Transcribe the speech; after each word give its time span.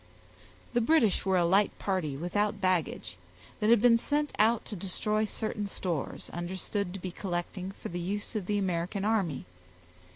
The 0.73 0.81
British 0.81 1.25
were 1.27 1.37
a 1.37 1.45
light 1.45 1.77
party 1.77 2.17
without 2.17 2.59
baggage, 2.59 3.17
that 3.59 3.69
had 3.69 3.79
been 3.83 3.99
sent 3.99 4.31
out 4.39 4.65
to 4.65 4.75
destroy 4.75 5.25
certain 5.25 5.67
stores, 5.67 6.31
understood 6.31 6.91
to 6.95 6.99
be 6.99 7.11
collecting 7.11 7.73
for 7.73 7.89
the 7.89 7.99
use 7.99 8.35
of 8.35 8.47
the 8.47 8.57
American 8.57 9.05
army. 9.05 9.45